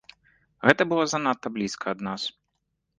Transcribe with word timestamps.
Гэта 0.69 0.87
было 0.95 1.03
занадта 1.13 1.47
блізка 1.59 1.85
ад 1.95 1.99
нас. 2.09 2.21